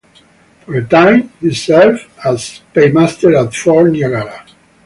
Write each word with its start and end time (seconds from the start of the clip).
For 0.65 0.73
a 0.77 0.83
time, 0.83 1.31
he 1.39 1.53
served 1.53 2.05
as 2.25 2.61
paymaster 2.73 3.35
at 3.35 3.53
Fort 3.53 3.91
Niagara. 3.91 4.43